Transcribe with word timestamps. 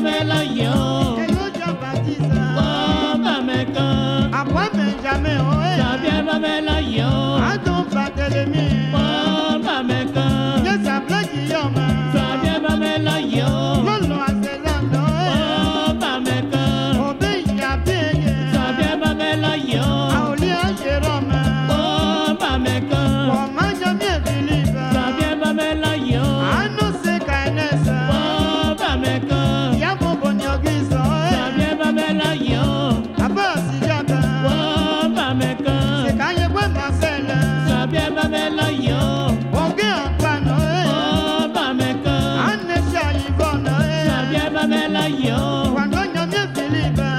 revelación. 0.00 0.89
believe 46.70 46.98
it. 47.00 47.09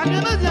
Hallelujah. 0.00 0.50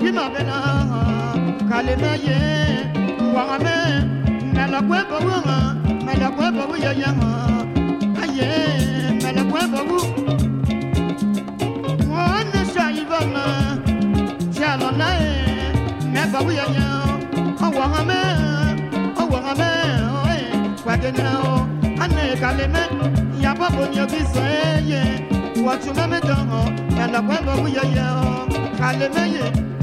Ye, 0.00 0.10
ha, 5.46 5.74
mela 6.06 6.30
kwe 6.30 6.50
babu 6.50 6.76
ya 6.76 6.92
ya 6.92 7.10
aye, 8.22 8.48
mela 9.22 9.42
kwe 9.44 9.60
babu. 9.72 9.98
Wana 12.10 12.64
na 14.94 15.08
me 16.12 16.22
babu 16.32 16.50
ya 16.52 16.66
ya, 16.76 16.88
o 17.60 17.70
wangame, 17.78 18.20
o 19.16 19.24
wangame, 19.32 19.70
o 20.14 20.20
e, 20.30 20.38
kwa 20.84 20.96
dena 20.96 21.40
o, 21.40 21.66
ane 22.02 22.36
kaleme, 22.40 22.82
ya 23.42 23.54
babu 23.54 23.82
nyobi 23.94 24.20
so 24.32 24.40
e 24.40 24.82
ye, 24.90 25.02
watu 25.64 25.94
meme 25.94 26.20
dongo, 26.20 26.70
mela 26.96 27.20
kwe 27.22 27.36
ya 27.68 27.82
ya, 27.96 28.08
kaleme 28.78 29.24
ye. 29.34 29.77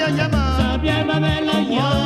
ay, 0.00 0.20
ay, 0.88 1.78
ay, 1.78 1.97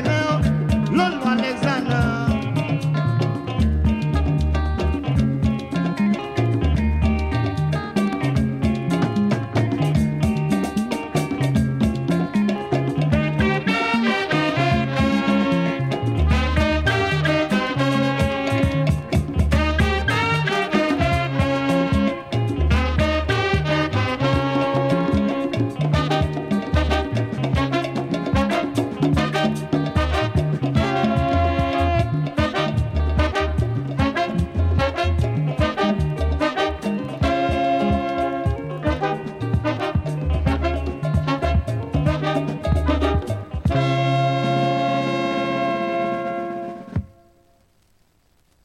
Amen. 0.00 0.29